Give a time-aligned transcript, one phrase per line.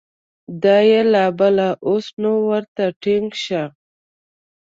[0.63, 3.63] دا یې لا بله، اوس نو ورته ټینګ شه!